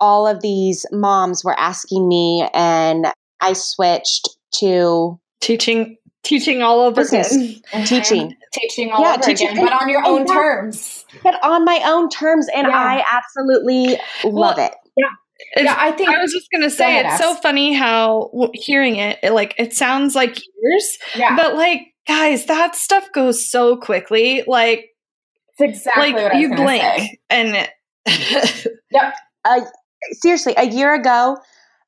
[0.00, 3.06] all of these moms were asking me, and
[3.40, 7.30] I switched to Teaching teaching all over Business.
[7.32, 7.84] again.
[7.86, 8.34] Teaching.
[8.52, 11.04] Teaching all Yeah, over teaching- again, but on your own that- terms.
[11.22, 12.74] But on my own terms, and Yeah.
[12.76, 14.72] I absolutely love it.
[15.54, 18.96] It's- yeah, I think I was just gonna say ahead, it's so funny how hearing
[18.96, 23.76] it, it, like it sounds like years, yeah, but like guys, that stuff goes so
[23.76, 24.42] quickly.
[24.46, 24.88] Like
[25.58, 27.18] it's exactly like what I was you blink say.
[27.30, 27.68] and
[30.12, 31.38] Seriously, a year ago,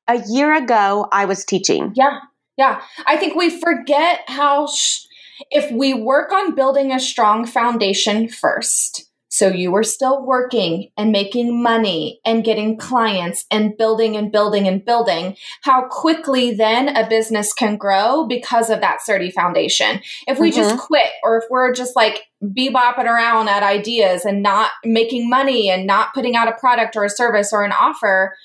[0.07, 1.93] a year ago, I was teaching.
[1.95, 2.19] Yeah,
[2.57, 2.81] yeah.
[3.05, 5.05] I think we forget how sh-
[5.51, 9.08] if we work on building a strong foundation first.
[9.29, 14.67] So you were still working and making money and getting clients and building and building
[14.67, 20.01] and building, how quickly then a business can grow because of that sturdy foundation.
[20.27, 20.85] If we just mm-hmm.
[20.85, 25.85] quit or if we're just like bebopping around at ideas and not making money and
[25.85, 28.35] not putting out a product or a service or an offer,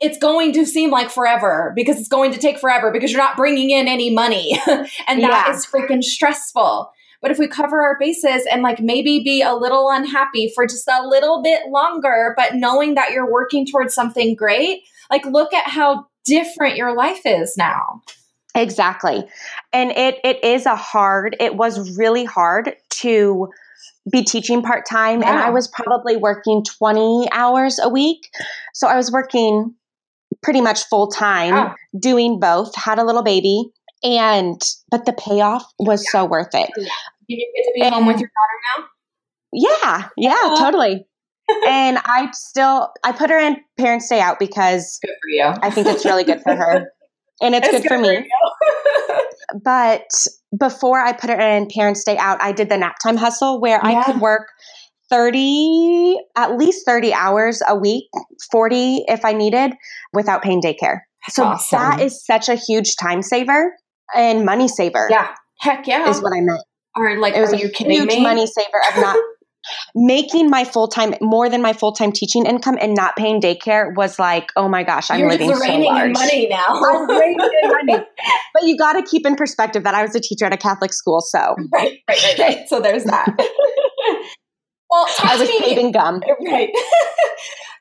[0.00, 3.36] it's going to seem like forever because it's going to take forever because you're not
[3.36, 4.60] bringing in any money.
[4.66, 5.54] and that Yeah.
[5.54, 6.90] is freaking stressful.
[7.22, 10.88] But if we cover our bases and like maybe be a little unhappy for just
[10.88, 15.68] a little bit longer, but knowing that you're working towards something great, like look at
[15.68, 18.02] how different your life is now.
[18.54, 19.24] Exactly.
[19.72, 23.48] And it it is a hard, it was really hard to
[24.10, 28.28] be teaching part time and I was probably working 20 hours a week.
[28.74, 29.74] So I was working
[30.42, 31.74] pretty much full time Oh.
[31.98, 33.70] doing both, had a little baby
[34.02, 36.68] and but the payoff was so worth it.
[37.26, 38.86] You get to be home with your daughter now?
[39.52, 41.06] Yeah, yeah, totally.
[41.66, 44.98] and I still I put her in parents day out because.
[45.02, 45.54] Good for you.
[45.62, 46.86] I think it's really good for her.
[47.40, 48.24] And it's, good, for me.
[49.64, 50.04] but
[50.56, 53.80] before I put her in Parents Day Out, I did the nap time hustle where
[53.82, 53.98] Yeah.
[53.98, 54.46] I could work
[55.10, 58.04] 30, at least 30 hours a week,
[58.52, 59.72] 40 if I needed,
[60.12, 61.00] without paying daycare.
[61.30, 61.80] so awesome.
[61.80, 63.74] that is such a huge time saver
[64.14, 65.34] and money saver, yeah.
[65.58, 66.08] Heck yeah.
[66.08, 66.62] is what I meant.
[66.96, 68.22] Or like, It was are a you kidding huge me?
[68.22, 69.16] money saver of not
[69.94, 73.94] making my full time, more than my full time teaching income and not paying daycare
[73.96, 76.06] was like, oh my gosh, I'm You're living so raining large.
[76.08, 76.66] in money now.
[76.68, 78.04] I'm raining money.
[78.54, 80.92] But you got to keep in perspective that I was a teacher at a Catholic
[80.92, 81.38] school, so
[81.72, 82.68] right, right, right, right.
[82.68, 83.26] So there's that.
[84.90, 86.20] well, I was to saving gum.
[86.46, 86.68] Right.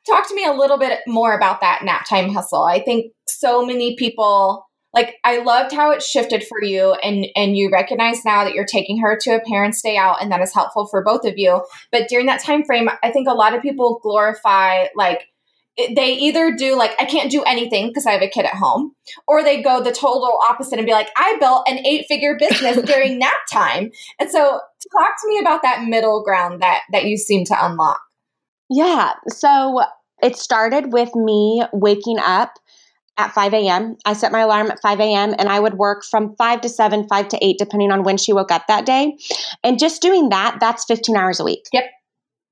[0.08, 2.64] talk to me a little bit more about that nap time hustle.
[2.64, 7.56] I think so many people like I loved how it shifted for you and and
[7.56, 10.54] you recognize now that you're taking her to a parents day out and that is
[10.54, 11.64] helpful for both of you.
[11.92, 15.28] But during that time frame, I think a lot of people glorify like
[15.78, 18.94] they either do like I can't do anything because I have a kid at home,
[19.28, 22.82] or they go the total opposite and be like I built an eight figure business
[22.86, 23.92] during nap time.
[24.20, 28.02] And so, talk to me about that middle ground that that you seem to unlock.
[28.70, 29.14] Yeah.
[29.30, 29.82] So
[30.22, 32.54] it started with me waking up
[33.22, 33.96] at 5 a.m.
[34.06, 35.34] I set my alarm at 5 a.m.
[35.38, 38.34] and I would work from 5 to 7, 5 to 8, depending on when she
[38.34, 39.18] woke up that day.
[39.64, 41.66] And just doing that, that's 15 hours a week.
[41.72, 41.86] Yep.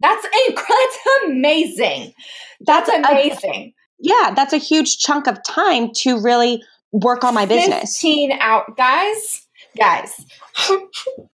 [0.02, 2.14] That's inc- that's amazing.
[2.62, 3.74] That's a- amazing.
[4.00, 8.00] yeah, that's a huge chunk of time to really work on my business.
[8.00, 9.46] 15 out guys.
[9.78, 10.26] Guys.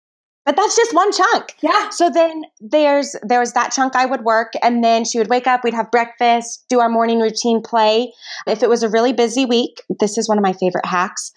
[0.50, 1.58] But that's just one chunk.
[1.62, 1.90] Yeah.
[1.92, 5.46] So then there's there was that chunk I would work and then she would wake
[5.46, 8.12] up, we'd have breakfast, do our morning routine play.
[8.48, 11.32] If it was a really busy week, this is one of my favorite hacks.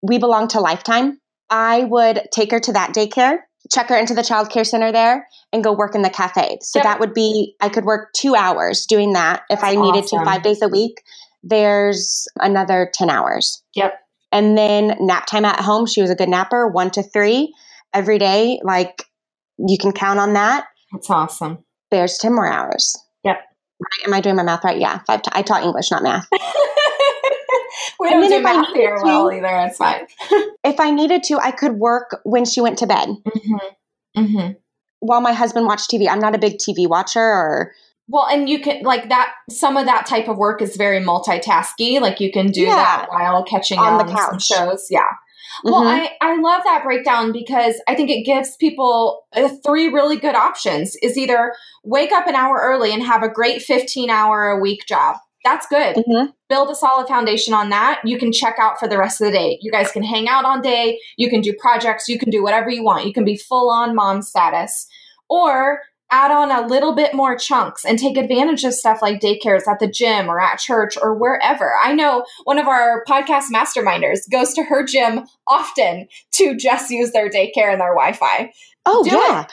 [0.00, 1.18] We belong to Lifetime.
[1.50, 3.38] I would take her to that daycare,
[3.72, 6.58] check her into the child care center there and go work in the cafe.
[6.62, 6.84] So Yep.
[6.84, 10.20] that would be I could work 2 hours doing that if I needed awesome.
[10.20, 11.02] to 5 days a week.
[11.42, 13.60] There's another 10 hours.
[13.74, 13.98] Yep.
[14.30, 17.52] And then nap time at home, she was a good napper, 1 to 3
[17.94, 18.60] every day.
[18.62, 19.04] Like
[19.58, 21.64] you can count on that That's awesome.
[21.90, 22.96] there's 10 more hours.
[23.24, 23.36] Yep.
[24.06, 24.78] Am I doing my math right?
[24.78, 25.00] Yeah.
[25.06, 25.22] Five.
[25.22, 26.26] T- I taught English, not math.
[28.00, 29.66] we And don't do if I math needed here to- well either.
[29.66, 30.06] It's fine.
[30.64, 34.20] If I needed to, I could work when she went to bed Mm-hmm.
[34.24, 34.52] Mm-hmm.
[35.00, 36.08] while my husband watched TV.
[36.08, 37.72] I'm not a big TV watcher or
[38.08, 39.32] Well, and you can like that.
[39.50, 42.00] Some of that type of work is very multitasky.
[42.00, 42.74] Like you can do Yeah.
[42.76, 44.44] that while catching On on the some couch.
[44.44, 44.86] shows.
[44.90, 45.10] Yeah.
[45.64, 45.86] Well, Mhm.
[45.86, 50.34] I, I love that breakdown because I think it gives people uh, three really good
[50.34, 54.58] options is either wake up an hour early and have a great 15 hour a
[54.60, 55.16] week job.
[55.44, 55.96] That's good.
[55.96, 56.32] Mhm.
[56.48, 58.00] Build a solid foundation on that.
[58.04, 59.58] You can check out for the rest of the day.
[59.60, 61.00] You guys can hang out on day.
[61.16, 62.08] You can do projects.
[62.08, 63.06] You can do whatever you want.
[63.06, 64.86] You can be full on mom status
[65.28, 65.80] or
[66.12, 69.80] add on a little bit more chunks and take advantage of stuff like daycares at
[69.80, 71.72] the gym or at church or wherever.
[71.82, 77.12] I know one of our podcast masterminders goes to her gym often to just use
[77.12, 78.52] their daycare and their Wi-Fi.
[78.86, 79.46] oh Do yeah.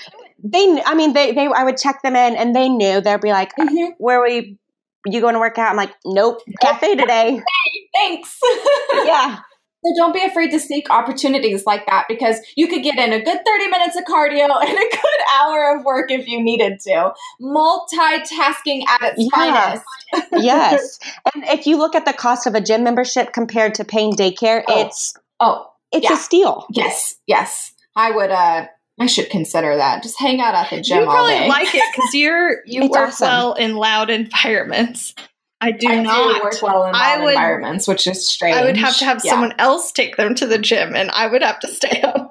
[0.44, 3.32] They, I mean, they, they, I would check them in, and they knew they'd be
[3.32, 3.92] like, Mm-hmm.
[3.98, 4.58] "Where we,
[5.06, 7.42] you going to work out?" I'm like, "Nope, cafe today."
[7.96, 8.38] Thanks.
[8.94, 9.40] yeah,
[9.84, 13.24] So don't be afraid to seek opportunities like that because you could get in a
[13.24, 17.14] good 30 minutes of cardio and a good hour of work if you needed to.
[17.42, 19.30] Multitasking at its yeah.
[19.34, 19.86] finest.
[20.34, 21.00] yes.
[21.34, 24.64] And if you look at the cost of a gym membership compared to paying daycare,
[24.68, 24.86] oh.
[24.86, 26.16] it's oh, it's yeah.
[26.16, 26.66] a steal.
[26.72, 27.16] Yes.
[27.28, 27.74] Yes.
[27.96, 28.68] I would uh
[29.00, 30.04] I should consider that.
[30.04, 31.00] Just hang out at the gym.
[31.00, 31.48] You probably day.
[31.48, 33.28] like it because you're you work awesome.
[33.28, 35.14] well in loud environments.
[35.62, 38.56] I do I not do work well in loud would, environments, which is strange.
[38.56, 39.32] I would have to have yeah.
[39.32, 42.30] someone else take them to the gym, and I would have to stay home.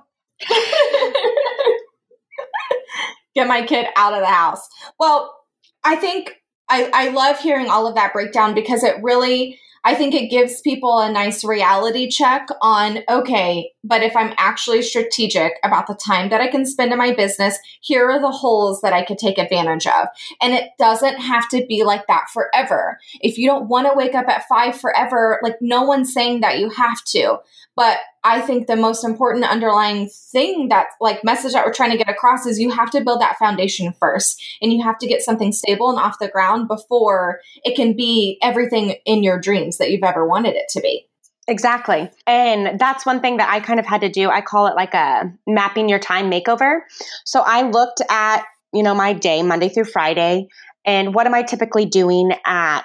[3.35, 4.66] Get my kid out of the house.
[4.99, 5.35] Well,
[5.85, 6.33] I think
[6.68, 10.61] I, I love hearing all of that breakdown because it really I think it gives
[10.61, 16.31] people a nice reality check on okay, but if I'm actually strategic about the time
[16.31, 19.39] that I can spend in my business, here are the holes that I could take
[19.39, 20.09] advantage of.
[20.43, 22.99] And it doesn't have to be like that forever.
[23.20, 26.59] If you don't want to wake up at five forever, like no one's saying that
[26.59, 27.39] you have to.
[27.76, 31.97] But I think the most important underlying thing that like message that we're trying to
[31.97, 35.23] get across is you have to build that foundation first and you have to get
[35.23, 39.91] something stable and off the ground before it can be everything in your dreams that
[39.91, 41.09] you've ever wanted it to be.
[41.47, 42.11] Exactly.
[42.27, 44.29] And that's one thing that I kind of had to do.
[44.29, 46.81] I call it like a mapping your time makeover.
[47.25, 48.45] So I looked at,
[48.75, 50.49] you know, my day, Monday through Friday,
[50.85, 52.85] and what am I typically doing at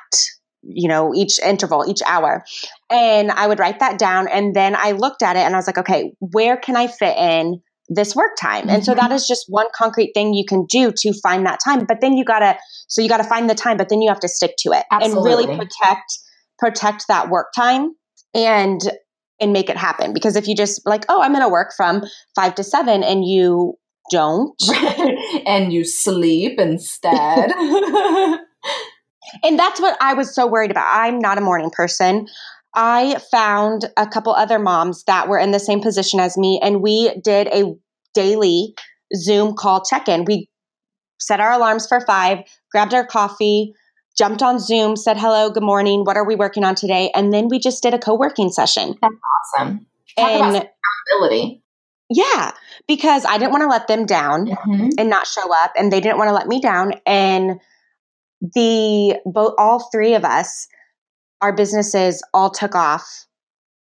[0.63, 2.43] you know, each interval, each hour.
[2.89, 4.27] And I would write that down.
[4.27, 7.17] And then I looked at it and I was like, okay, where can I fit
[7.17, 8.61] in this work time?
[8.61, 8.69] Mm-hmm.
[8.69, 9.17] And so that mm-hmm.
[9.27, 11.85] just one concrete thing you can do to find that time.
[11.85, 12.57] But then you gotta,
[12.87, 15.17] so you gotta find the time, but then you have to stick to it Absolutely.
[15.17, 16.19] and really protect,
[16.59, 17.91] protect that work time
[18.33, 18.79] and,
[19.39, 20.13] and make it happen.
[20.13, 22.03] Because if you just like, oh, I'm gonna work from
[22.35, 23.77] five to seven and you
[24.11, 24.55] don't.
[25.45, 27.51] and you sleep instead.
[29.43, 30.87] And that's what I was so worried about.
[30.93, 32.27] I'm not a morning person.
[32.75, 36.81] I found a couple other moms that were in the same position as me, and
[36.81, 37.75] we did a
[38.13, 38.73] daily
[39.15, 40.25] Zoom call check in.
[40.25, 40.49] We
[41.19, 42.39] set our alarms for five,
[42.71, 43.73] grabbed our coffee,
[44.17, 47.11] jumped on Zoom, said hello, good morning, what are we working on today?
[47.15, 48.95] And then we just did a co working session.
[49.01, 49.15] That's
[49.55, 49.85] awesome.
[50.17, 51.61] Talk and accountability.
[52.09, 52.51] Yeah,
[52.87, 54.89] because I didn't want to let them down mm-hmm.
[54.97, 56.93] and not show up, and they didn't want to let me down.
[57.05, 57.59] And
[58.43, 60.67] the both all three of us
[61.41, 63.25] our businesses all took off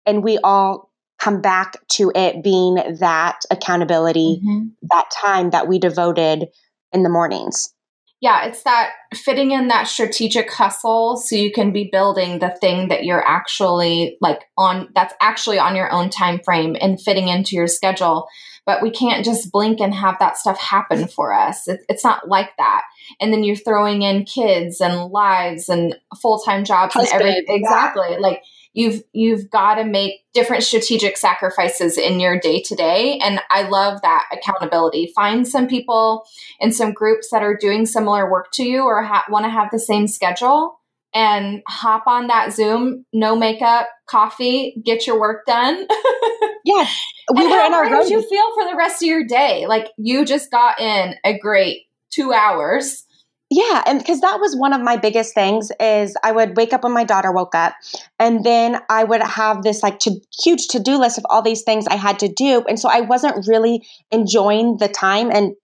[0.06, 4.68] and we all come back to it being that accountability mm-hmm.
[4.82, 6.46] that time that we devoted
[6.92, 7.74] in the mornings
[8.20, 12.88] yeah it's that fitting in that strategic hustle so you can be building the thing
[12.88, 17.56] that you're actually like on that's actually on your own time frame and fitting into
[17.56, 18.28] your schedule
[18.66, 21.68] but we can't just blink and have that stuff happen for us.
[21.68, 22.82] It, it's not like that.
[23.20, 27.56] And then you're throwing in kids and lives and full time jobs Husband, and everything.
[27.62, 28.08] Exactly.
[28.10, 28.18] Yeah.
[28.18, 28.42] Like
[28.74, 33.62] you've you've got to make different strategic sacrifices in your day to day and i
[33.62, 36.24] love that accountability find some people
[36.60, 39.70] in some groups that are doing similar work to you or ha- want to have
[39.70, 40.78] the same schedule
[41.14, 45.86] and hop on that zoom no makeup coffee get your work done
[46.64, 46.86] yeah
[47.32, 48.08] we were how in our road.
[48.08, 49.66] you feel for the rest of your day?
[49.66, 53.04] Like you just got in a great two hours.
[53.50, 56.82] Yeah, and because that was one of my biggest things is I would wake up
[56.82, 57.74] when my daughter woke up,
[58.18, 61.62] and then I would have this like to, huge to do list of all these
[61.62, 65.54] things I had to do, and so I wasn't really enjoying the time and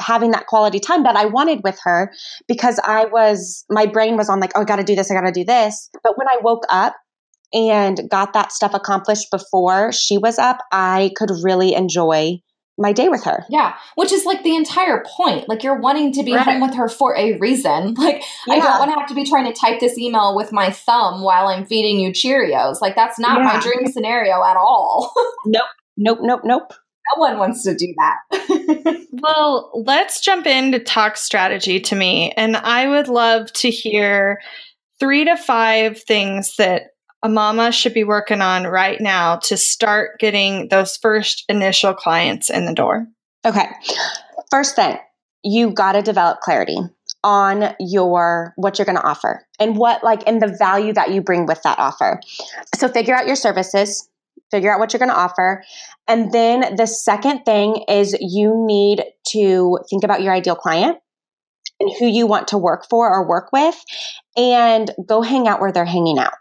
[0.00, 2.12] having that quality time that I wanted with her
[2.48, 5.14] because I was my brain was on like oh I got to do this I
[5.14, 6.96] got to do this, but when I woke up
[7.52, 12.40] and got that stuff accomplished before she was up, I could really enjoy
[12.80, 13.44] my day with her.
[13.50, 15.48] Yeah, which is like the entire point.
[15.48, 16.44] Like you're wanting to be right.
[16.44, 17.94] home with her for a reason.
[18.00, 18.54] Like yeah.
[18.54, 21.20] I don't want to have to be trying to type this email with my thumb
[21.22, 22.80] while I'm feeding you Cheerios.
[22.80, 23.44] Like that's not yeah.
[23.44, 25.12] my dream scenario at all.
[25.46, 25.66] nope.
[25.98, 26.72] Nope, nope, nope.
[27.14, 29.06] No one wants to do that.
[29.12, 32.32] well, let's jump into talk strategy to me.
[32.36, 34.40] And I would love to hear
[34.98, 36.90] three to five things that
[37.22, 42.48] a mama should be working on right now to start getting those first initial clients
[42.48, 43.06] in the door?
[43.44, 43.66] Okay.
[44.50, 44.98] First thing,
[45.42, 46.78] you got to develop clarity
[47.22, 51.20] on your what you're going to offer and what like and the value that you
[51.20, 52.20] bring with that offer.
[52.74, 54.08] So figure out your services,
[54.50, 55.62] figure out what you're going to offer.
[56.08, 60.98] And then the second thing is you need to think about your ideal client
[61.78, 63.76] and who you want to work for or work with
[64.36, 66.34] and go hang out where they're hanging out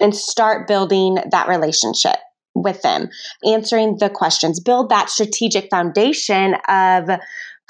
[0.00, 2.16] and start building that relationship
[2.54, 3.08] with them,
[3.46, 7.08] answering the questions, build that strategic foundation of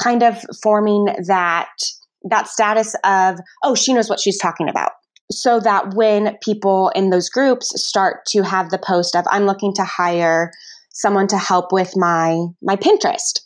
[0.00, 1.68] kind of forming that
[2.28, 4.92] that status of oh she knows what she's talking about
[5.30, 9.72] so that when people in those groups start to have the post of I'm looking
[9.74, 10.52] to hire
[10.92, 13.40] someone to help with my my Pinterest.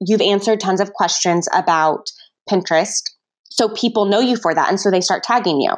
[0.00, 2.10] You've answered tons of questions about
[2.50, 3.02] Pinterest.
[3.44, 5.72] So people know you for that and so they start tagging you.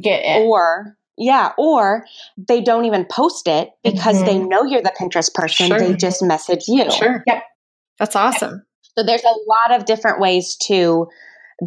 [0.00, 0.42] Get it.
[0.42, 2.04] Or yeah, or
[2.36, 4.26] they don't even post it because mm-hmm.
[4.26, 5.68] they know you're the Pinterest person.
[5.68, 5.78] Sure.
[5.78, 6.90] They just message you.
[6.90, 7.22] Sure.
[7.26, 7.42] Yep.
[7.98, 8.64] That's awesome.
[8.98, 11.08] So there's a lot of different ways to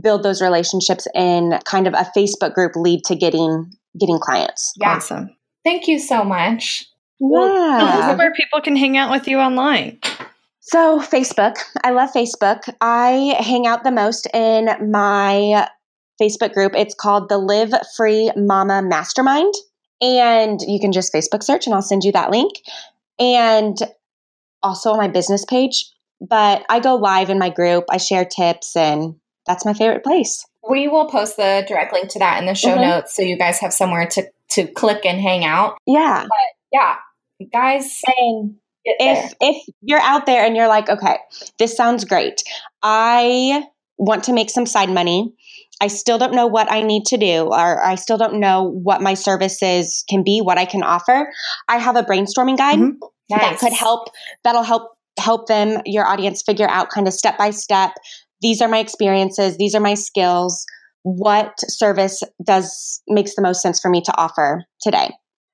[0.01, 4.73] build those relationships in kind of a Facebook group lead to getting getting clients.
[4.79, 4.95] Yeah.
[4.95, 5.35] Awesome.
[5.63, 6.85] Thank you so much.
[7.19, 8.15] Yeah.
[8.15, 9.99] where people can hang out with you online.
[10.61, 11.57] So, Facebook.
[11.83, 12.69] I love Facebook.
[12.81, 15.67] I hang out the most in my
[16.21, 16.73] Facebook group.
[16.75, 19.53] It's called the Live Free Mama Mastermind.
[20.01, 22.53] And you can just Facebook search and I'll send you that link.
[23.17, 23.77] And
[24.61, 25.91] also on my business page.
[26.19, 29.15] But I go live in my group, I share tips, and
[29.47, 30.45] that's my favorite place.
[30.69, 32.81] We will post the direct link to that in the show mm-hmm.
[32.81, 35.77] notes so you guys have somewhere to, to click and hang out.
[35.87, 36.23] Yeah.
[36.23, 36.95] But yeah,
[37.51, 38.01] guys.
[38.17, 41.17] And if if you're out there and you're like, okay,
[41.57, 42.43] this sounds great.
[42.83, 43.65] I
[43.97, 45.33] want to make some side money.
[45.79, 49.01] I still don't know what I need to do, or I still don't know what
[49.01, 51.31] my services can be, what I can offer.
[51.67, 52.97] I have a brainstorming guide mm-hmm.
[53.29, 53.41] nice.
[53.41, 54.09] that could help.
[54.43, 57.91] That'll help help them, your audience, figure out kind of step by step.
[58.41, 59.57] These are my experiences.
[59.57, 60.65] These are my skills.
[61.03, 65.11] What service does makes the most sense for me to offer today?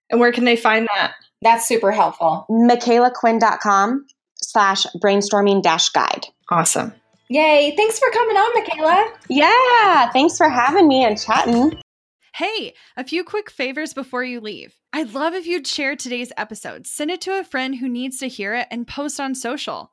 [0.10, 1.14] And where can they find that?
[1.42, 2.46] That's super helpful.
[2.50, 4.06] MicalaQuinn.com
[4.42, 6.28] slash brainstorming dash guide.
[6.50, 6.94] Awesome.
[7.30, 7.74] Yay.
[7.76, 9.12] Thanks for coming on, Micala.
[9.30, 10.12] Yeah.
[10.12, 11.80] Thanks for having me and chatting.
[12.36, 14.74] Hey, a few quick favors before you leave.
[14.92, 18.28] I'd love if you'd share today's episode, send it to a friend who needs to
[18.28, 19.93] hear it, and post on social.